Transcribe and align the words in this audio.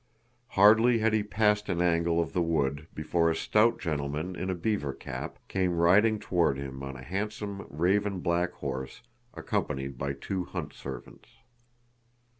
Hardly 0.57 0.97
had 0.97 1.13
he 1.13 1.21
passed 1.21 1.69
an 1.69 1.79
angle 1.79 2.19
of 2.19 2.33
the 2.33 2.41
wood 2.41 2.87
before 2.95 3.29
a 3.29 3.35
stout 3.35 3.77
gentleman 3.79 4.35
in 4.35 4.49
a 4.49 4.55
beaver 4.55 4.93
cap 4.93 5.37
came 5.47 5.77
riding 5.77 6.17
toward 6.17 6.57
him 6.57 6.81
on 6.81 6.95
a 6.95 7.03
handsome 7.03 7.67
raven 7.69 8.19
black 8.19 8.51
horse, 8.53 9.03
accompanied 9.35 9.99
by 9.99 10.13
two 10.13 10.43
hunt 10.45 10.73
servants. 10.73 11.29